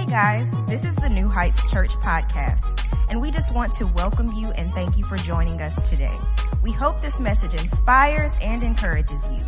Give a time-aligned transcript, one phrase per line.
[0.00, 4.32] Hey guys, this is the New Heights Church podcast, and we just want to welcome
[4.32, 6.16] you and thank you for joining us today.
[6.62, 9.44] We hope this message inspires and encourages you.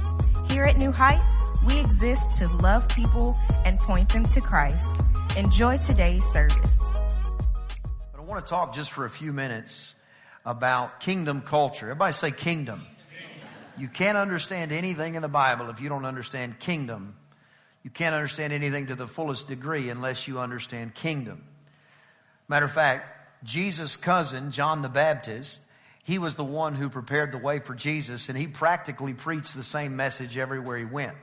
[0.51, 3.35] Here at New Heights, we exist to love people
[3.65, 5.01] and point them to Christ.
[5.39, 6.79] Enjoy today's service.
[8.13, 9.95] But I want to talk just for a few minutes
[10.45, 11.87] about kingdom culture.
[11.87, 12.85] Everybody say kingdom.
[13.79, 17.17] You can't understand anything in the Bible if you don't understand kingdom.
[17.83, 21.45] You can't understand anything to the fullest degree unless you understand kingdom.
[22.49, 25.63] Matter of fact, Jesus' cousin, John the Baptist,
[26.05, 29.65] he was the one who prepared the way for Jesus and he practically preached the
[29.65, 31.17] same message everywhere he went.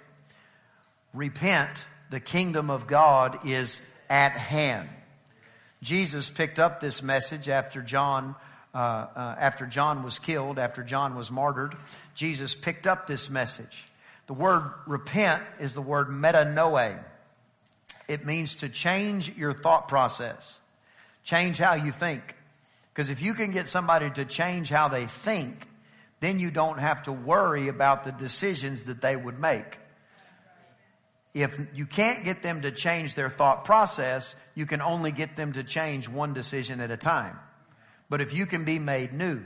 [1.13, 1.69] Repent,
[2.09, 4.89] the kingdom of God is at hand.
[5.81, 8.35] Jesus picked up this message after John
[8.73, 11.75] uh, uh, after John was killed, after John was martyred,
[12.13, 13.87] Jesus picked up this message.
[14.29, 17.03] The word repent is the word metanoe.
[18.07, 20.59] It means to change your thought process,
[21.23, 22.35] change how you think.
[22.93, 25.67] Because if you can get somebody to change how they think,
[26.19, 29.79] then you don't have to worry about the decisions that they would make.
[31.33, 35.53] If you can't get them to change their thought process, you can only get them
[35.53, 37.39] to change one decision at a time.
[38.11, 39.41] But if you can be made new,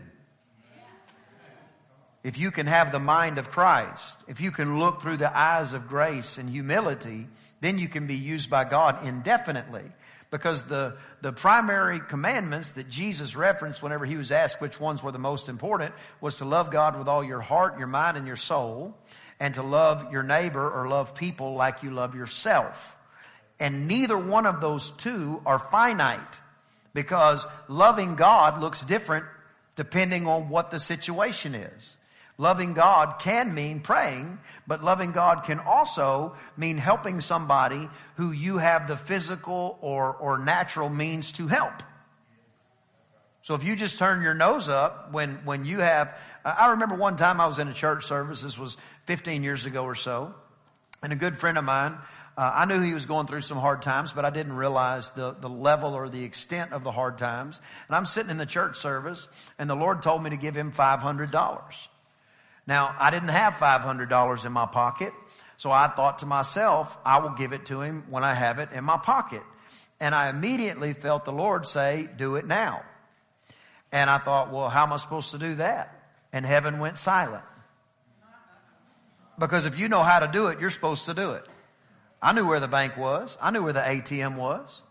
[2.24, 5.74] if you can have the mind of Christ, if you can look through the eyes
[5.74, 7.28] of grace and humility,
[7.60, 9.84] then you can be used by God indefinitely.
[10.32, 15.12] Because the, the primary commandments that Jesus referenced whenever he was asked which ones were
[15.12, 18.38] the most important was to love God with all your heart, your mind, and your
[18.38, 18.98] soul,
[19.40, 22.98] and to love your neighbor or love people like you love yourself.
[23.60, 26.40] And neither one of those two are finite
[26.94, 29.26] because loving God looks different
[29.76, 31.98] depending on what the situation is.
[32.38, 38.58] Loving God can mean praying, but loving God can also mean helping somebody who you
[38.58, 41.74] have the physical or, or natural means to help.
[43.44, 47.18] So if you just turn your nose up when, when you have, I remember one
[47.18, 50.34] time I was in a church service, this was 15 years ago or so,
[51.04, 51.98] and a good friend of mine,
[52.36, 55.36] uh, I knew he was going through some hard times, but I didn't realize the,
[55.40, 57.60] the level or the extent of the hard times.
[57.88, 60.72] And I'm sitting in the church service, and the Lord told me to give him
[60.72, 61.88] $500.
[62.66, 65.14] Now, I didn't have $500 in my pocket,
[65.58, 68.70] so I thought to myself, I will give it to him when I have it
[68.72, 69.44] in my pocket.
[70.00, 72.84] And I immediately felt the Lord say, do it now.
[73.92, 75.94] And I thought, well, how am I supposed to do that?
[76.32, 77.44] And heaven went silent.
[79.38, 81.46] Because if you know how to do it, you're supposed to do it.
[82.22, 83.38] I knew where the bank was.
[83.42, 84.82] I knew where the ATM was.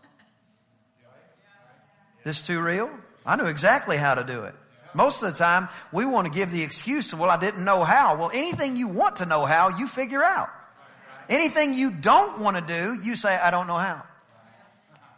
[2.23, 2.89] This too real?
[3.25, 4.55] I knew exactly how to do it.
[4.95, 7.83] Most of the time, we want to give the excuse of, well, I didn't know
[7.83, 8.15] how.
[8.17, 10.49] Well, anything you want to know how, you figure out.
[11.29, 14.03] Anything you don't want to do, you say, I don't know how.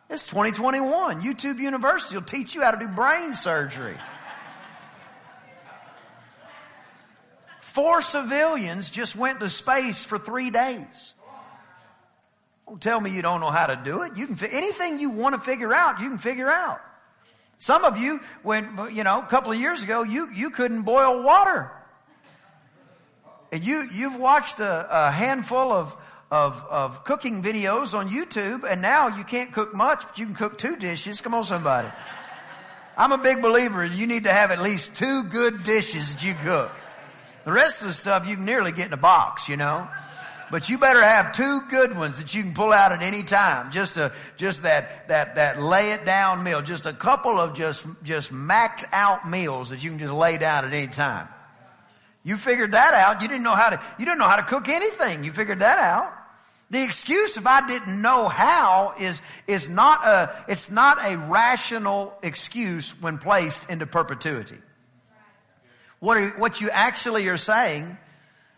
[0.09, 1.22] It's 2021.
[1.22, 3.96] YouTube University will teach you how to do brain surgery.
[7.59, 11.13] Four civilians just went to space for three days.
[12.68, 14.16] Don't tell me you don't know how to do it.
[14.16, 16.80] You can, anything you want to figure out, you can figure out.
[17.58, 21.24] Some of you, when, you know, a couple of years ago, you, you couldn't boil
[21.24, 21.72] water.
[23.52, 25.96] And you, you've watched a, a handful of,
[26.30, 30.36] of, of cooking videos on YouTube and now you can't cook much, but you can
[30.36, 31.22] cook two dishes.
[31.22, 31.88] Come on somebody.
[32.98, 33.86] I'm a big believer.
[33.86, 36.72] You need to have at least two good dishes that you cook.
[37.46, 39.88] The rest of the stuff you can nearly get in a box, you know.
[40.51, 43.72] But you better have two good ones that you can pull out at any time.
[43.72, 46.61] Just a, just that, that, that lay it down meal.
[46.61, 50.66] Just a couple of just, just maxed out meals that you can just lay down
[50.66, 51.28] at any time.
[52.23, 53.22] You figured that out.
[53.22, 55.23] You didn't know how to, you didn't know how to cook anything.
[55.23, 56.11] You figured that out.
[56.72, 62.17] The excuse if I didn't know how is, is not a, it's not a rational
[62.23, 64.57] excuse when placed into perpetuity.
[66.00, 67.97] What, are, what you actually are saying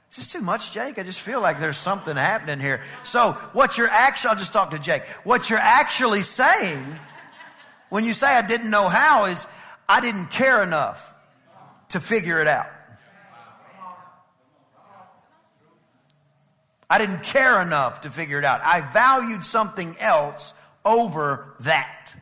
[0.10, 0.98] is this too much, Jake?
[1.00, 2.82] I just feel like there's something happening here.
[3.04, 5.04] So what you're actually, I'll just talk to Jake.
[5.24, 6.84] What you're actually saying
[7.90, 9.46] when you say I didn't know how is
[9.88, 11.14] I didn't care enough
[11.90, 12.68] to figure it out.
[16.90, 18.62] I didn't care enough to figure it out.
[18.64, 20.54] I valued something else
[20.86, 22.16] over that.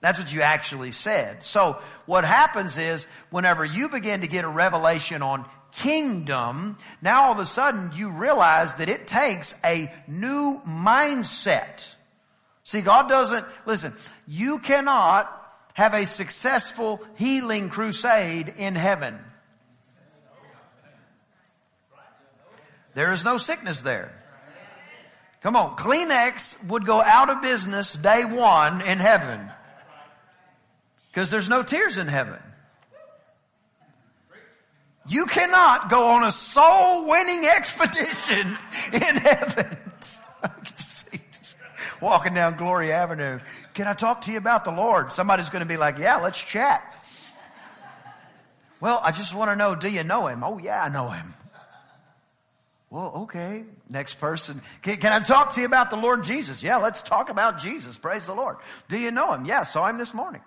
[0.00, 1.42] That's what you actually said.
[1.42, 5.44] So what happens is whenever you begin to get a revelation on
[5.76, 11.94] kingdom, now all of a sudden you realize that it takes a new mindset.
[12.64, 13.92] See, God doesn't, listen,
[14.26, 15.30] you cannot
[15.74, 19.18] have a successful healing crusade in heaven.
[22.94, 24.10] There is no sickness there.
[25.42, 29.38] Come on, Kleenex would go out of business day one in heaven.
[31.08, 32.40] Because there's no tears in heaven.
[35.08, 38.58] You cannot go on a soul winning expedition
[38.92, 39.76] in heaven.
[42.00, 43.38] Walking down Glory Avenue.
[43.74, 45.12] Can I talk to you about the Lord?
[45.12, 46.82] Somebody's going to be like, yeah, let's chat.
[48.80, 50.42] Well, I just want to know, do you know him?
[50.44, 51.34] Oh yeah, I know him.
[52.90, 53.64] Well, okay.
[53.88, 54.60] Next person.
[54.82, 56.62] Can, can, I talk to you about the Lord Jesus?
[56.62, 57.98] Yeah, let's talk about Jesus.
[57.98, 58.56] Praise the Lord.
[58.88, 59.44] Do you know him?
[59.44, 60.42] Yeah, saw him this morning.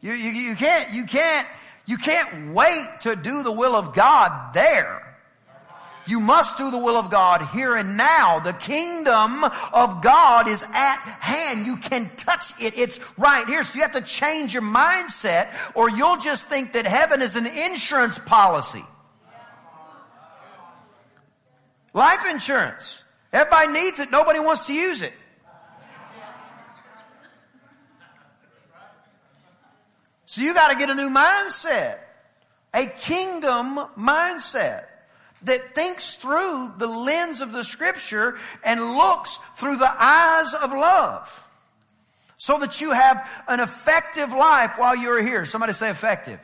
[0.00, 1.46] You, you, you can't, you can't,
[1.86, 5.06] you can't wait to do the will of God there.
[6.06, 8.40] You must do the will of God here and now.
[8.40, 11.66] The kingdom of God is at hand.
[11.66, 12.76] You can touch it.
[12.76, 13.62] It's right here.
[13.62, 17.46] So you have to change your mindset or you'll just think that heaven is an
[17.46, 18.82] insurance policy.
[21.92, 23.04] Life insurance.
[23.32, 24.10] Everybody needs it.
[24.10, 25.12] Nobody wants to use it.
[30.30, 31.98] So you got to get a new mindset.
[32.72, 34.84] A kingdom mindset
[35.42, 41.48] that thinks through the lens of the scripture and looks through the eyes of love.
[42.38, 45.46] So that you have an effective life while you're here.
[45.46, 46.38] Somebody say effective.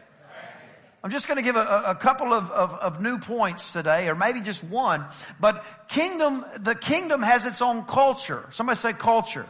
[1.05, 4.17] I'm just going to give a, a couple of, of, of, new points today, or
[4.17, 5.05] maybe just one.
[5.39, 8.49] But kingdom, the kingdom has its own culture.
[8.51, 9.47] Somebody say culture.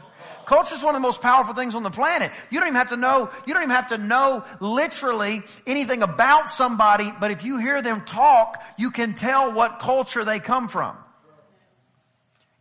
[0.47, 2.31] Culture is one of the most powerful things on the planet.
[2.51, 6.49] You don't even have to know, you don't even have to know literally anything about
[6.49, 10.97] somebody, but if you hear them talk, you can tell what culture they come from.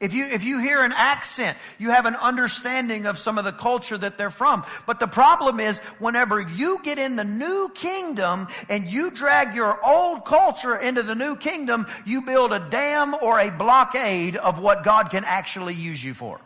[0.02, 3.52] If you, if you hear an accent, you have an understanding of some of the
[3.52, 4.66] culture that they're from.
[4.88, 9.80] But the problem is, whenever you get in the new kingdom and you drag your
[9.86, 14.84] old culture into the new kingdom, you build a dam or a blockade of what
[14.84, 16.42] God can actually use you for.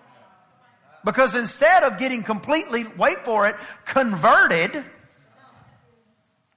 [1.05, 3.55] Because instead of getting completely, wait for it,
[3.85, 4.83] converted,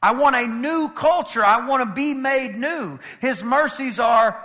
[0.02, 1.44] I want a new culture.
[1.44, 2.98] I want to be made new.
[3.20, 4.44] His mercies are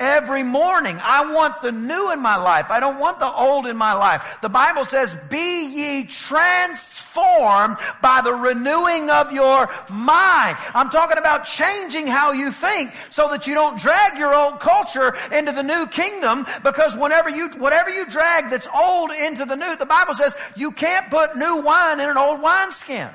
[0.00, 0.98] every morning.
[1.02, 2.66] I want the new in my life.
[2.70, 4.38] I don't want the old in my life.
[4.42, 10.56] The Bible says, be ye transformed by the renewing of your mind.
[10.74, 15.14] I'm talking about changing how you think so that you don't drag your old culture
[15.32, 19.76] into the new kingdom because whenever you, whatever you drag that's old into the new,
[19.76, 23.08] the Bible says you can't put new wine in an old wineskin.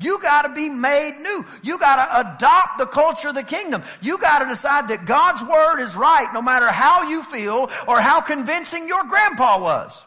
[0.00, 1.44] You gotta be made new.
[1.62, 3.82] You gotta adopt the culture of the kingdom.
[4.00, 8.20] You gotta decide that God's word is right no matter how you feel or how
[8.20, 10.06] convincing your grandpa was.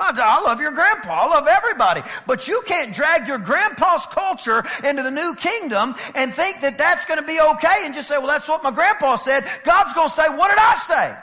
[0.00, 1.10] I love your grandpa.
[1.10, 2.02] I love everybody.
[2.26, 7.04] But you can't drag your grandpa's culture into the new kingdom and think that that's
[7.06, 9.44] going to be okay and just say, well, that's what my grandpa said.
[9.64, 11.16] God's going to say, what did I say?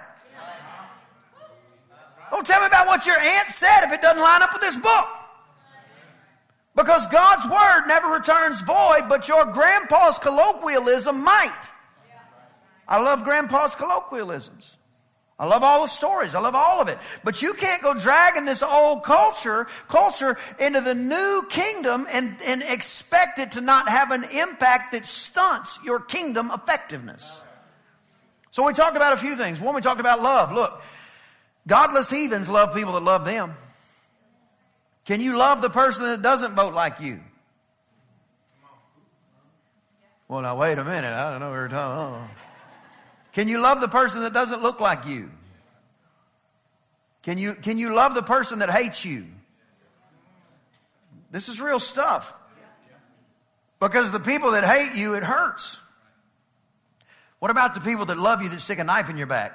[2.31, 4.75] Don't tell me about what your aunt said if it doesn't line up with this
[4.75, 5.05] book.
[6.75, 11.71] Because God's word never returns void, but your grandpa's colloquialism might.
[12.87, 14.75] I love grandpa's colloquialisms.
[15.37, 16.33] I love all the stories.
[16.33, 16.97] I love all of it.
[17.23, 22.61] But you can't go dragging this old culture, culture into the new kingdom and, and
[22.61, 27.41] expect it to not have an impact that stunts your kingdom effectiveness.
[28.51, 29.59] So we talked about a few things.
[29.59, 30.53] One, we talked about love.
[30.53, 30.81] Look,
[31.67, 33.51] godless heathens love people that love them.
[35.05, 37.19] Can you love the person that doesn't vote like you?
[40.27, 41.13] Well, now wait a minute.
[41.13, 42.15] I don't know what you're talking.
[42.15, 42.29] Oh.
[43.33, 45.29] Can you love the person that doesn't look like you?
[47.21, 49.25] Can you, can you love the person that hates you?
[51.31, 52.33] This is real stuff.
[53.79, 55.77] Because the people that hate you, it hurts.
[57.39, 59.53] What about the people that love you that stick a knife in your back?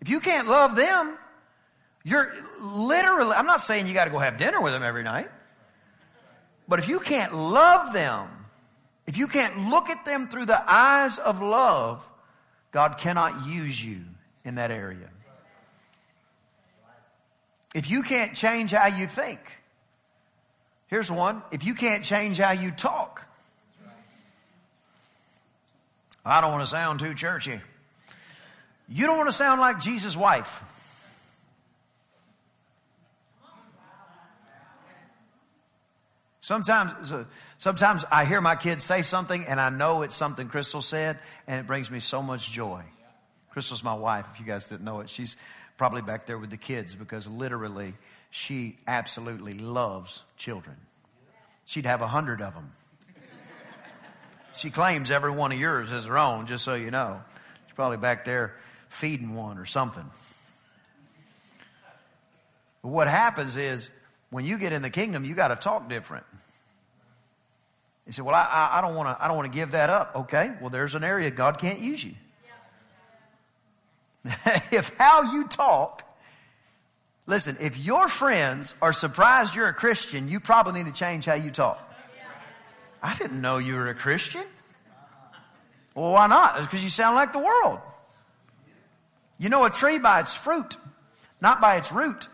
[0.00, 1.16] If you can't love them,
[2.04, 5.28] you're literally, I'm not saying you got to go have dinner with them every night.
[6.68, 8.28] But if you can't love them,
[9.06, 12.08] if you can't look at them through the eyes of love,
[12.70, 14.00] God cannot use you
[14.44, 15.08] in that area.
[17.74, 19.40] If you can't change how you think,
[20.88, 21.42] here's one.
[21.50, 23.26] If you can't change how you talk,
[26.24, 27.60] I don't want to sound too churchy.
[28.88, 30.73] You don't want to sound like Jesus' wife.
[36.44, 37.10] Sometimes,
[37.56, 41.58] sometimes I hear my kids say something and I know it's something Crystal said and
[41.58, 42.82] it brings me so much joy.
[43.48, 45.08] Crystal's my wife, if you guys didn't know it.
[45.08, 45.36] She's
[45.78, 47.94] probably back there with the kids because literally
[48.30, 50.76] she absolutely loves children.
[51.64, 52.72] She'd have a hundred of them.
[54.54, 57.22] She claims every one of yours is her own, just so you know.
[57.68, 58.54] She's probably back there
[58.90, 60.04] feeding one or something.
[62.82, 63.88] What happens is
[64.34, 66.26] when you get in the kingdom, you got to talk different.
[68.04, 69.24] You say, "Well, I, I don't want to.
[69.24, 72.02] I don't want to give that up." Okay, well, there's an area God can't use
[72.02, 72.14] you.
[74.24, 76.02] if how you talk,
[77.28, 77.58] listen.
[77.60, 81.52] If your friends are surprised you're a Christian, you probably need to change how you
[81.52, 81.78] talk.
[83.00, 84.42] I didn't know you were a Christian.
[85.94, 86.60] Well, why not?
[86.60, 87.78] Because you sound like the world.
[89.38, 90.76] You know a tree by its fruit,
[91.40, 92.28] not by its root.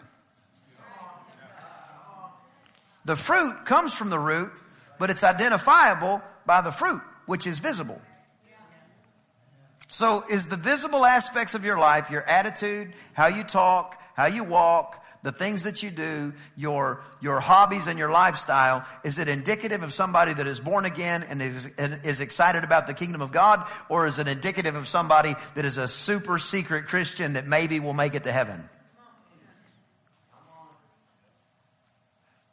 [3.10, 4.52] The fruit comes from the root,
[5.00, 8.00] but it's identifiable by the fruit, which is visible.
[9.88, 14.44] So is the visible aspects of your life, your attitude, how you talk, how you
[14.44, 19.82] walk, the things that you do, your, your hobbies and your lifestyle, is it indicative
[19.82, 23.32] of somebody that is born again and is, and is excited about the kingdom of
[23.32, 23.66] God?
[23.88, 27.92] Or is it indicative of somebody that is a super secret Christian that maybe will
[27.92, 28.68] make it to heaven?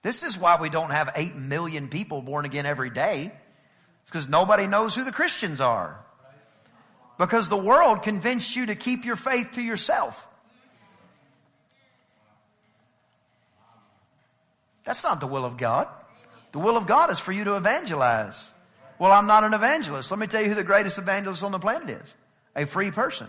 [0.07, 3.29] This is why we don't have 8 million people born again every day.
[4.03, 5.99] It's because nobody knows who the Christians are.
[7.19, 10.25] Because the world convinced you to keep your faith to yourself.
[14.85, 15.89] That's not the will of God.
[16.53, 18.53] The will of God is for you to evangelize.
[18.99, 20.09] Well, I'm not an evangelist.
[20.09, 22.15] Let me tell you who the greatest evangelist on the planet is.
[22.55, 23.27] A free person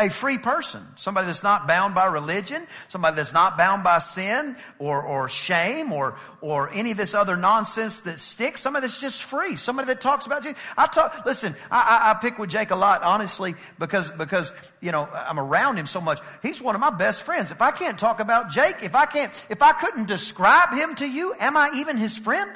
[0.00, 0.82] a free person.
[0.96, 5.92] Somebody that's not bound by religion, somebody that's not bound by sin or, or shame
[5.92, 8.62] or, or any of this other nonsense that sticks.
[8.62, 9.56] Somebody that's just free.
[9.56, 10.58] Somebody that talks about Jesus.
[10.76, 14.90] I talk, listen, I, I, I pick with Jake a lot, honestly, because, because, you
[14.90, 16.20] know, I'm around him so much.
[16.42, 17.50] He's one of my best friends.
[17.50, 21.06] If I can't talk about Jake, if I can't, if I couldn't describe him to
[21.06, 22.50] you, am I even his friend?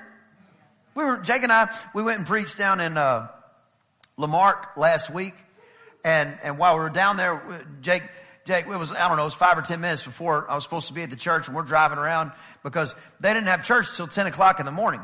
[0.95, 3.29] We were, Jake and I, we went and preached down in, uh,
[4.17, 5.35] La Marque last week
[6.05, 8.03] and, and while we were down there, Jake,
[8.45, 10.65] Jake, it was, I don't know, it was five or ten minutes before I was
[10.65, 12.33] supposed to be at the church and we're driving around
[12.63, 15.01] because they didn't have church till 10 o'clock in the morning.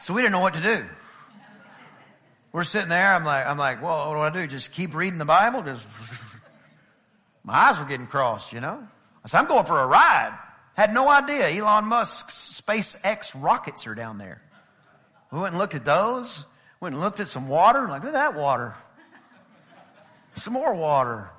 [0.00, 0.84] So we didn't know what to do.
[2.52, 3.14] We're sitting there.
[3.14, 4.46] I'm like, I'm like, well, what do I do?
[4.48, 5.62] Just keep reading the Bible?
[5.62, 5.86] Just,
[7.44, 8.86] my eyes were getting crossed, you know?
[9.24, 10.36] I said, I'm going for a ride.
[10.76, 14.42] Had no idea Elon Musk's SpaceX rockets are down there.
[15.30, 16.44] We went and looked at those.
[16.80, 17.88] Went and looked at some water.
[17.88, 18.74] Like, look at that water.
[20.36, 21.30] Some more water.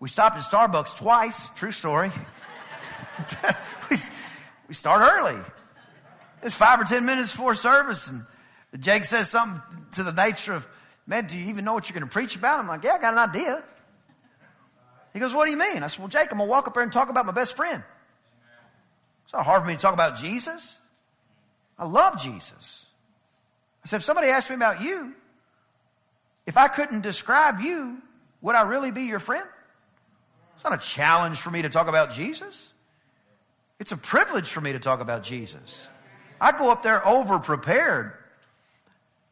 [0.00, 1.50] We stopped at Starbucks twice.
[1.50, 2.10] True story.
[3.90, 3.96] we,
[4.68, 5.40] we start early.
[6.42, 8.22] It's five or ten minutes before service and
[8.80, 9.60] Jake says something
[9.92, 10.68] to the nature of,
[11.06, 12.58] man, do you even know what you're going to preach about?
[12.58, 13.62] I'm like, yeah, I got an idea.
[15.12, 15.82] He goes, what do you mean?
[15.82, 17.56] I said, well, Jake, I'm going to walk up there and talk about my best
[17.56, 17.82] friend.
[19.24, 20.76] It's not hard for me to talk about Jesus.
[21.78, 22.86] I love Jesus.
[23.84, 25.14] I said, if somebody asked me about you,
[26.46, 28.02] if I couldn't describe you,
[28.44, 29.46] would I really be your friend?
[30.54, 32.74] It's not a challenge for me to talk about Jesus.
[33.80, 35.88] It's a privilege for me to talk about Jesus.
[36.38, 38.18] I go up there over prepared.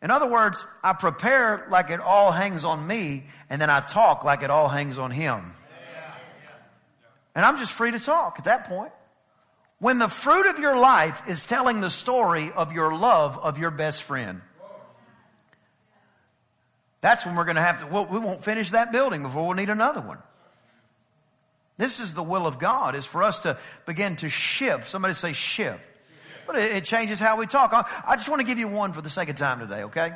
[0.02, 4.24] In other words, I prepare like it all hangs on me, and then I talk
[4.24, 5.42] like it all hangs on him.
[7.34, 8.92] And I'm just free to talk at that point.
[9.78, 13.70] When the fruit of your life is telling the story of your love of your
[13.70, 14.40] best friend.
[17.02, 19.56] That's when we're going to have to, well, we won't finish that building before we'll
[19.56, 20.18] need another one.
[21.76, 24.88] This is the will of God, is for us to begin to shift.
[24.88, 25.80] Somebody say shift.
[26.46, 27.72] But it, changes how we talk.
[27.72, 30.12] I, I just want to give you one for the sake of time today, okay?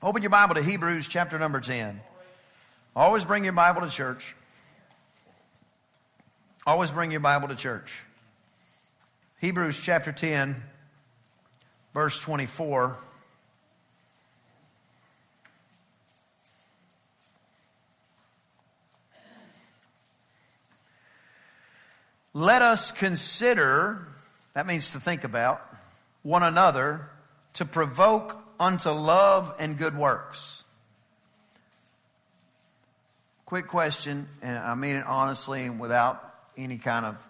[0.00, 2.00] Open your Bible to Hebrews chapter number 10.
[2.94, 4.36] Always bring your Bible to church.
[6.66, 7.92] Always bring your Bible to church.
[9.40, 10.56] Hebrews chapter 10,
[11.94, 12.96] verse 24.
[22.36, 24.06] Let us consider,
[24.52, 25.58] that means to think about,
[26.22, 27.08] one another
[27.54, 30.62] to provoke unto love and good works.
[33.46, 36.22] Quick question, and I mean it honestly and without
[36.58, 37.26] any kind of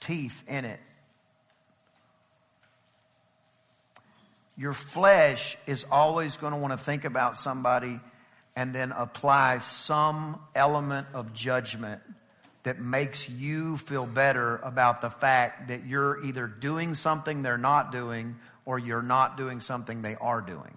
[0.00, 0.80] teeth in it.
[4.56, 8.00] Your flesh is always going to want to think about somebody
[8.56, 12.02] and then apply some element of judgment
[12.64, 17.92] that makes you feel better about the fact that you're either doing something they're not
[17.92, 20.76] doing or you're not doing something they are doing.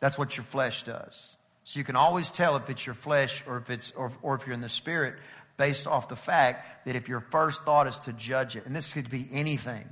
[0.00, 1.36] That's what your flesh does.
[1.64, 4.46] So you can always tell if it's your flesh or if it's, or, or if
[4.46, 5.14] you're in the spirit
[5.56, 8.92] based off the fact that if your first thought is to judge it, and this
[8.92, 9.84] could be anything,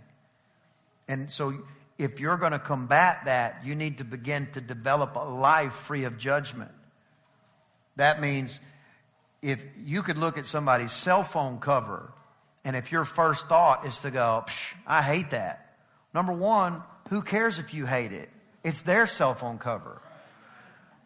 [1.09, 1.54] And so
[1.99, 6.04] if you're going to combat that, you need to begin to develop a life free
[6.04, 6.71] of judgment.
[7.97, 8.61] That means
[9.44, 12.10] if you could look at somebody's cell phone cover
[12.64, 14.46] and if your first thought is to go,
[14.86, 15.76] I hate that.
[16.14, 18.30] Number one, who cares if you hate it?
[18.64, 20.00] It's their cell phone cover.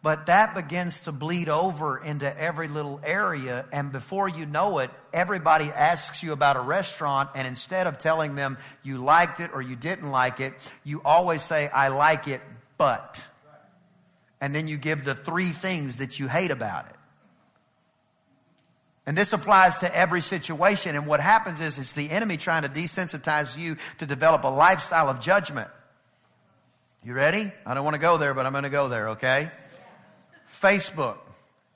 [0.01, 3.65] But that begins to bleed over into every little area.
[3.73, 7.31] And before you know it, everybody asks you about a restaurant.
[7.35, 11.43] And instead of telling them you liked it or you didn't like it, you always
[11.43, 12.39] say, I like it,
[12.77, 13.21] but.
[14.39, 16.95] And then you give the three things that you hate about it.
[19.09, 20.95] And this applies to every situation.
[20.95, 25.09] And what happens is it's the enemy trying to desensitize you to develop a lifestyle
[25.09, 25.67] of judgment.
[27.03, 27.51] You ready?
[27.65, 29.49] I don't want to go there, but I'm going to go there, okay?
[30.47, 31.17] Facebook,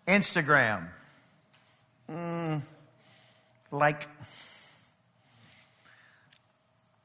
[0.06, 0.90] Instagram,
[2.08, 2.62] mm,
[3.72, 4.08] like,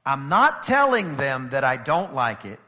[0.05, 2.61] I'm not telling them that I don't like it,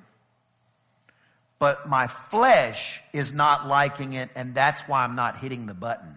[1.58, 6.16] but my flesh is not liking it, and that's why I'm not hitting the button.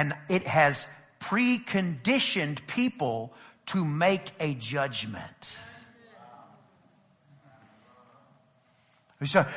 [0.00, 0.86] And it has
[1.18, 3.34] preconditioned people
[3.66, 5.60] to make a judgment.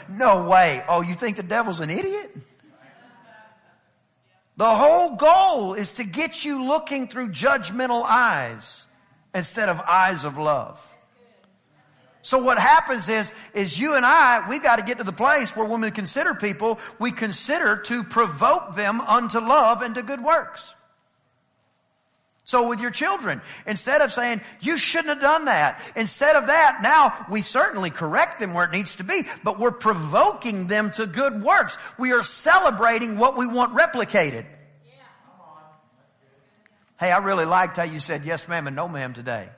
[0.10, 0.84] No way.
[0.90, 2.36] Oh, you think the devil's an idiot?
[4.58, 8.86] The whole goal is to get you looking through judgmental eyes
[9.34, 10.93] instead of eyes of love.
[12.24, 15.56] So what happens is, is you and I, we've got to get to the place
[15.58, 20.24] where when we consider people, we consider to provoke them unto love and to good
[20.24, 20.74] works.
[22.46, 26.80] So with your children, instead of saying, you shouldn't have done that, instead of that,
[26.82, 31.06] now we certainly correct them where it needs to be, but we're provoking them to
[31.06, 31.77] good works.
[32.00, 34.46] We are celebrating what we want replicated.
[36.98, 39.50] Hey, I really liked how you said yes ma'am and no ma'am today.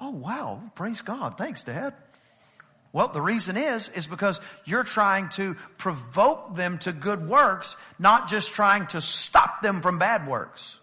[0.00, 1.38] Oh wow, praise God.
[1.38, 1.94] Thanks, Dad.
[2.92, 8.28] Well, the reason is, is because you're trying to provoke them to good works, not
[8.28, 10.78] just trying to stop them from bad works.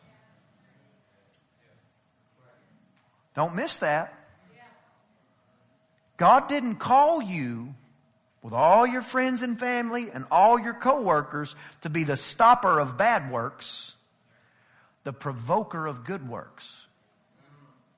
[3.33, 4.13] Don't miss that.
[6.17, 7.73] God didn't call you
[8.43, 12.97] with all your friends and family and all your coworkers to be the stopper of
[12.97, 13.95] bad works,
[15.03, 16.80] the provoker of good works.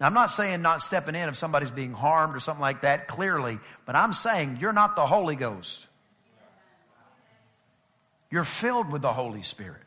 [0.04, 3.08] Now, I'm not saying not stepping in if somebody's being harmed or something like that,
[3.08, 5.88] clearly, but I'm saying you're not the Holy Ghost.
[8.30, 9.80] You're filled with the Holy Spirit.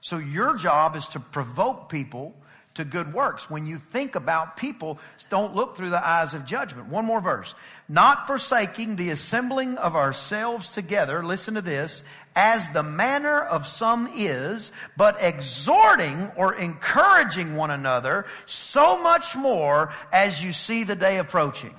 [0.00, 2.36] So your job is to provoke people
[2.74, 3.50] to good works.
[3.50, 6.88] When you think about people, don't look through the eyes of judgment.
[6.88, 7.54] One more verse.
[7.88, 12.02] Not forsaking the assembling of ourselves together, listen to this,
[12.34, 19.92] as the manner of some is, but exhorting or encouraging one another so much more
[20.12, 21.74] as you see the day approaching.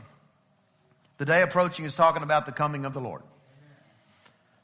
[1.17, 3.23] The day approaching is talking about the coming of the Lord.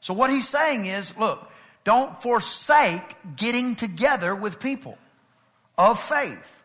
[0.00, 1.50] So what he's saying is, look,
[1.84, 4.96] don't forsake getting together with people
[5.80, 6.62] of faith.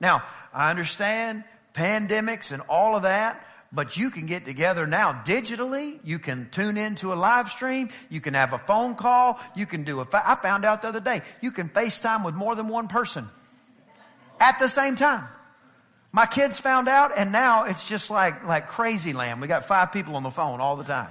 [0.00, 0.22] Now,
[0.54, 1.42] I understand
[1.74, 5.98] pandemics and all of that, but you can get together now digitally.
[6.04, 7.88] You can tune into a live stream.
[8.08, 9.40] You can have a phone call.
[9.56, 12.36] You can do a, fa- I found out the other day, you can FaceTime with
[12.36, 13.28] more than one person
[14.38, 15.24] at the same time.
[16.12, 19.40] My kids found out and now it's just like, like crazy land.
[19.40, 21.10] We got five people on the phone all the time.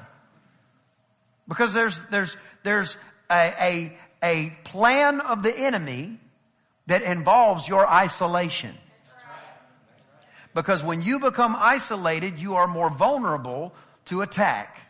[1.49, 2.95] Because there's, there's, there's
[3.29, 6.19] a, a, a plan of the enemy
[6.91, 8.75] that involves your isolation.
[10.53, 13.73] Because when you become isolated, you are more vulnerable
[14.05, 14.87] to attack.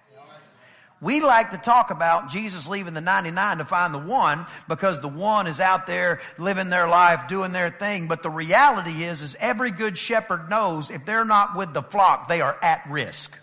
[0.99, 5.07] We like to talk about Jesus leaving the 99 to find the one because the
[5.07, 8.07] one is out there living their life, doing their thing.
[8.07, 12.27] But the reality is, is every good shepherd knows if they're not with the flock,
[12.27, 13.35] they are at risk.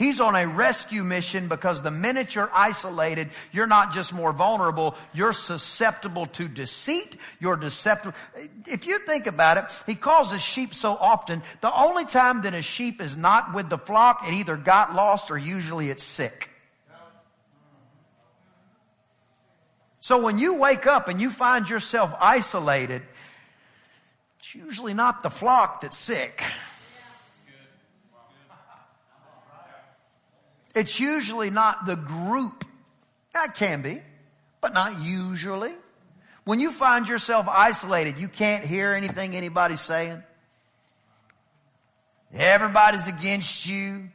[0.00, 4.96] He's on a rescue mission because the minute you're isolated, you're not just more vulnerable,
[5.12, 8.16] you're susceptible to deceit, you're deceptive.
[8.66, 12.54] If you think about it, he calls his sheep so often, the only time that
[12.54, 16.48] a sheep is not with the flock, it either got lost or usually it's sick.
[19.98, 23.02] So when you wake up and you find yourself isolated,
[24.38, 26.42] it's usually not the flock that's sick.
[30.74, 32.64] It's usually not the group.
[33.32, 34.00] That can be,
[34.60, 35.74] but not usually.
[36.44, 40.22] When you find yourself isolated, you can't hear anything anybody's saying.
[42.32, 44.08] Everybody's against you.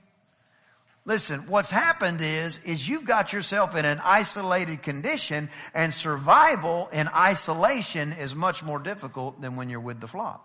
[1.08, 7.08] Listen, what's happened is, is you've got yourself in an isolated condition and survival in
[7.10, 10.45] isolation is much more difficult than when you're with the flock.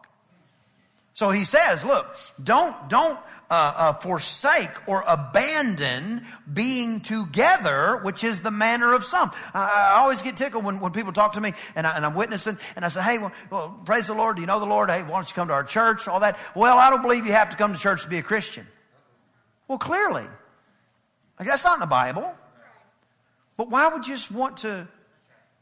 [1.21, 3.19] So he says, look, don't, don't
[3.51, 9.31] uh, uh, forsake or abandon being together, which is the manner of some.
[9.53, 12.57] I, I always get tickled when, when people talk to me and, I, am witnessing
[12.75, 14.37] and I say, hey, well, well, praise the Lord.
[14.37, 14.89] Do you know the Lord?
[14.89, 16.09] Hey, why don't you come to our church?
[16.09, 16.39] All that.
[16.55, 18.67] Well, I don't believe you have to come to church to be a Christian.
[19.69, 20.25] Well, clearly.
[21.39, 22.33] Like, that's not in the Bible.
[23.59, 24.89] But why would you just want to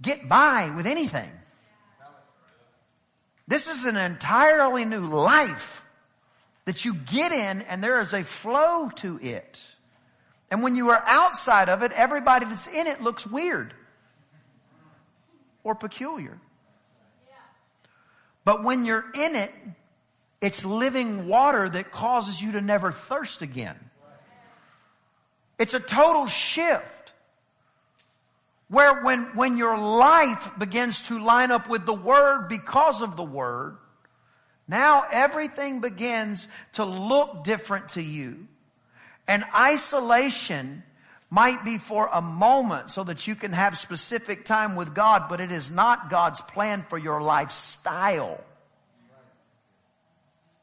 [0.01, 1.33] get by with anything?
[3.49, 5.87] This is an entirely new life
[6.67, 9.67] that you get in and there is a flow to it.
[10.51, 13.73] And when you are outside of it, everybody that's in it looks weird
[15.65, 16.39] or peculiar.
[18.45, 19.51] But when you're in it,
[20.43, 23.77] it's living water that causes you to never thirst again.
[25.59, 26.98] It's a total shift.
[28.69, 33.25] Where when, when your life begins to line up with the Word because of the
[33.25, 33.79] Word,
[34.69, 38.47] now everything begins to look different to you.
[39.27, 40.83] And isolation
[41.31, 45.41] might be for a moment so that you can have specific time with God, but
[45.41, 48.43] it is not God's plan for your lifestyle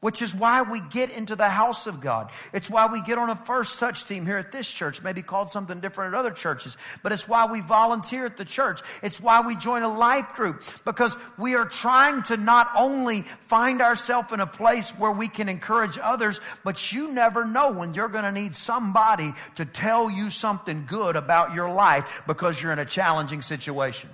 [0.00, 2.30] which is why we get into the house of God.
[2.52, 5.50] It's why we get on a first touch team here at this church, maybe called
[5.50, 8.80] something different at other churches, but it's why we volunteer at the church.
[9.02, 13.80] It's why we join a life group because we are trying to not only find
[13.80, 18.08] ourselves in a place where we can encourage others, but you never know when you're
[18.08, 22.78] going to need somebody to tell you something good about your life because you're in
[22.78, 24.10] a challenging situation.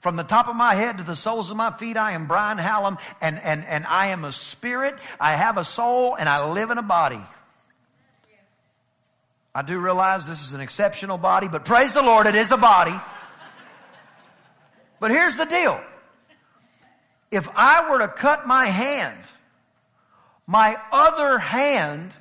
[0.00, 2.58] From the top of my head to the soles of my feet, I am Brian
[2.58, 6.70] Hallam, and, and, and I am a spirit, I have a soul, and I live
[6.70, 7.20] in a body.
[9.54, 12.58] I do realize this is an exceptional body, but praise the Lord, it is a
[12.58, 12.94] body.
[15.00, 15.80] But here's the deal.
[17.30, 19.18] If I were to cut my hand,
[20.46, 22.12] my other hand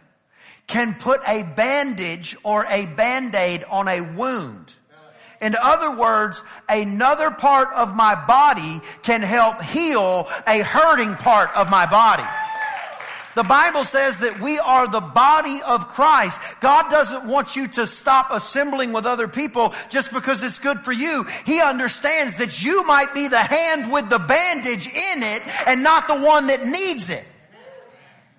[0.68, 4.65] can put a bandage or a band-aid on a wound.
[5.46, 11.70] In other words, another part of my body can help heal a hurting part of
[11.70, 12.24] my body.
[13.36, 16.42] The Bible says that we are the body of Christ.
[16.62, 20.92] God doesn't want you to stop assembling with other people just because it's good for
[20.92, 21.26] you.
[21.46, 26.08] He understands that you might be the hand with the bandage in it and not
[26.08, 27.24] the one that needs it.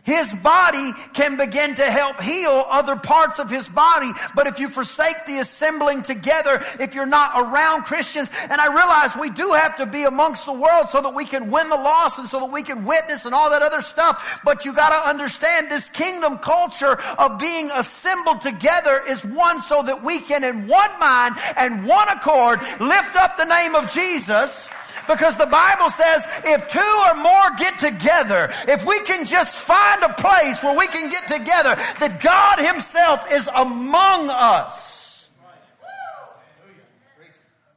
[0.07, 4.13] His body can begin to help heal other parts of his body.
[4.37, 9.17] But if you forsake the assembling together, if you're not around Christians, and I realize
[9.17, 12.21] we do have to be amongst the world so that we can win the lost
[12.21, 14.41] and so that we can witness and all that other stuff.
[14.45, 20.05] But you gotta understand this kingdom culture of being assembled together is one so that
[20.05, 24.69] we can in one mind and one accord lift up the name of Jesus
[25.07, 30.03] because the Bible says if two or more get together, if we can just find
[30.03, 35.31] a place where we can get together, that God himself is among us.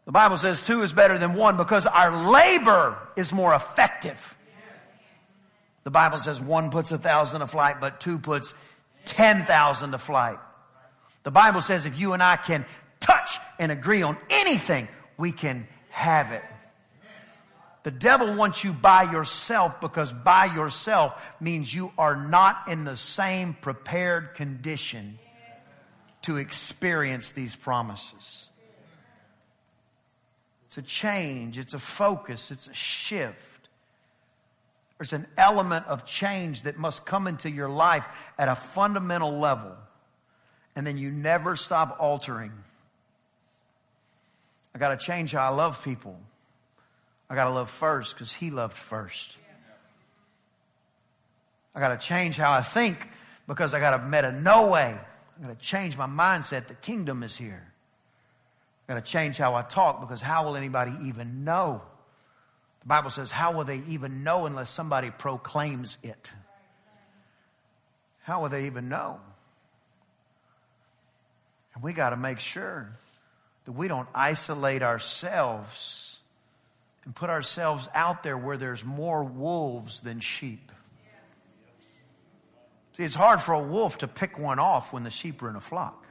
[0.06, 4.36] The Bible says two is better than one because our labor is more effective.
[5.84, 8.56] The Bible says one puts a thousand to flight, but two puts
[9.06, 10.40] ten thousand to flight.
[11.24, 12.66] The Bible says if you and I can
[13.00, 14.88] touch and agree on anything,
[15.18, 16.44] we can have it.
[17.90, 22.96] The devil wants you by yourself because by yourself means you are not in the
[22.96, 25.18] same prepared condition
[26.22, 28.48] to experience these promises.
[30.68, 31.58] It's a change.
[31.58, 32.52] It's a focus.
[32.52, 33.68] It's a shift.
[35.00, 39.76] There's an element of change that must come into your life at a fundamental level.
[40.76, 42.52] And then you never stop altering.
[44.76, 46.20] I got to change how I love people.
[47.30, 49.38] I got to love first because he loved first.
[51.76, 52.98] I got to change how I think
[53.48, 55.00] because I got to metanoeo.
[55.00, 56.68] I got to change my mindset.
[56.68, 57.72] The kingdom is here.
[58.88, 61.84] I got to change how I talk because how will anybody even know?
[62.82, 66.34] The Bible says, how will they even know unless somebody proclaims it?
[68.24, 69.20] How will they even know?
[71.76, 72.90] And we got to make sure
[73.66, 76.09] that we don't isolate ourselves
[77.10, 80.72] and put ourselves out there where there's more wolves than sheep.
[82.94, 85.56] See, it's hard for a wolf to pick one off when the sheep are in
[85.56, 86.06] a flock.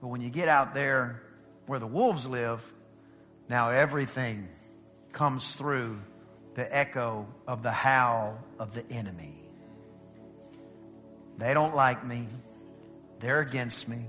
[0.00, 1.20] But when you get out there
[1.66, 2.62] where the wolves live,
[3.48, 4.46] now everything
[5.10, 5.98] comes through
[6.54, 9.34] the echo of the howl of the enemy.
[11.38, 12.28] They don't like me.
[13.18, 14.04] They're against me.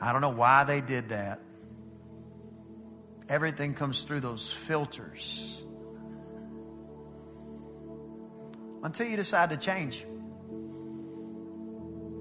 [0.00, 1.40] I don't know why they did that.
[3.30, 5.62] everything comes through those filters.
[8.82, 10.04] Until you decide to change.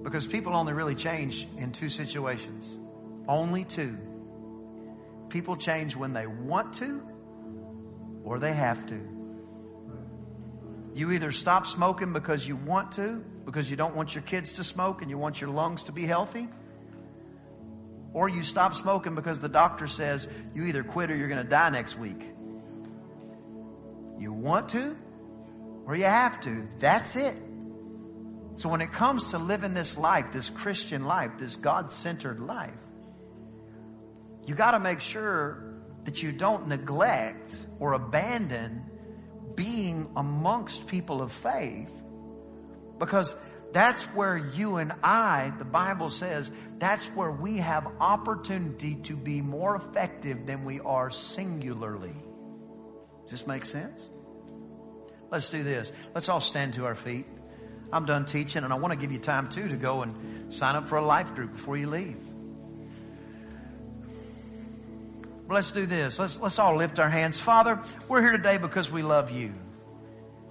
[0.03, 2.77] Because people only really change in two situations.
[3.27, 3.97] Only two.
[5.29, 7.01] People change when they want to
[8.23, 8.99] or they have to.
[10.93, 14.63] You either stop smoking because you want to, because you don't want your kids to
[14.63, 16.47] smoke and you want your lungs to be healthy,
[18.13, 21.49] or you stop smoking because the doctor says you either quit or you're going to
[21.49, 22.21] die next week.
[24.17, 24.95] You want to
[25.85, 26.67] or you have to.
[26.79, 27.39] That's it.
[28.55, 32.81] So when it comes to living this life, this Christian life, this God centered life,
[34.45, 35.63] you got to make sure
[36.05, 38.83] that you don't neglect or abandon
[39.55, 42.03] being amongst people of faith
[42.97, 43.35] because
[43.71, 49.41] that's where you and I, the Bible says, that's where we have opportunity to be
[49.41, 52.15] more effective than we are singularly.
[53.23, 54.09] Does this make sense?
[55.29, 55.91] Let's do this.
[56.15, 57.25] Let's all stand to our feet.
[57.93, 60.75] I'm done teaching and I want to give you time too to go and sign
[60.75, 62.17] up for a life group before you leave.
[65.49, 66.19] let's do this.
[66.19, 67.39] Let's, let's all lift our hands.
[67.39, 69.51] Father, we're here today because we love you.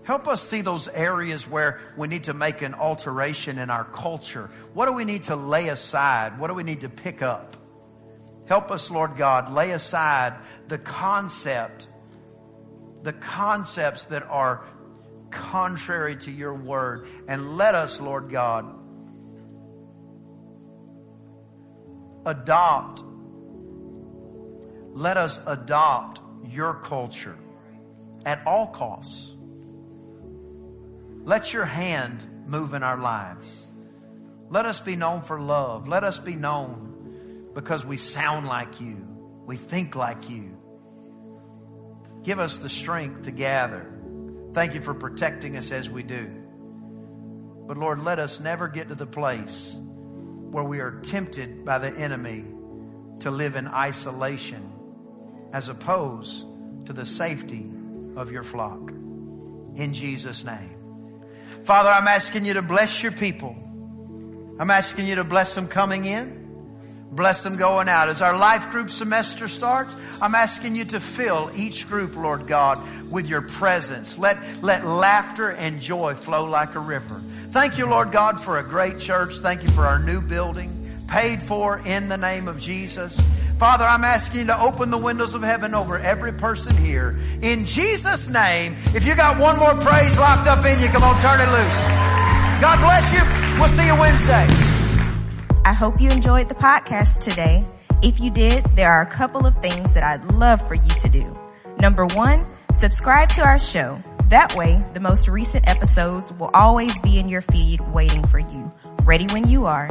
[0.09, 4.49] Help us see those areas where we need to make an alteration in our culture.
[4.73, 6.38] What do we need to lay aside?
[6.38, 7.59] What do we need to pick up?
[8.47, 10.33] Help us, Lord God, lay aside
[10.68, 11.88] the concept,
[13.03, 14.64] the concepts that are
[15.29, 17.07] contrary to your word.
[17.29, 18.64] And let us, Lord God,
[22.25, 23.03] adopt
[24.94, 27.37] let us adopt your culture
[28.25, 29.35] at all costs.
[31.29, 33.67] Let your hand move in our lives.
[34.49, 35.87] Let us be known for love.
[35.87, 39.07] Let us be known because we sound like you.
[39.45, 40.57] We think like you.
[42.23, 43.93] Give us the strength to gather.
[44.55, 46.31] Thank you for protecting us as we do.
[47.67, 51.91] But Lord, let us never get to the place where we are tempted by the
[51.91, 52.43] enemy
[53.21, 54.62] to live in isolation
[55.53, 56.47] as opposed
[56.87, 57.71] to the safety
[58.17, 58.93] of your flock.
[59.75, 60.78] In Jesus' name.
[61.68, 63.54] Father, I'm asking you to bless your people.
[64.59, 67.11] I'm asking you to bless them coming in.
[67.12, 68.09] Bless them going out.
[68.09, 72.78] As our life group semester starts, I'm asking you to fill each group, Lord God,
[73.11, 74.16] with your presence.
[74.16, 77.20] Let, let laughter and joy flow like a river.
[77.50, 79.35] Thank you, Lord God, for a great church.
[79.40, 80.78] Thank you for our new building,
[81.09, 83.21] paid for in the name of Jesus.
[83.59, 87.18] Father, I'm asking you to open the windows of heaven over every person here.
[87.42, 91.21] In Jesus' name, if you got one more praise locked up in you, come on,
[91.21, 92.09] turn it loose.
[92.61, 93.61] God bless you.
[93.61, 94.47] We'll see you Wednesday.
[95.64, 97.66] I hope you enjoyed the podcast today.
[98.01, 101.09] If you did, there are a couple of things that I'd love for you to
[101.09, 101.37] do.
[101.81, 104.01] Number one, subscribe to our show.
[104.29, 108.73] That way, the most recent episodes will always be in your feed waiting for you,
[109.03, 109.90] ready when you are.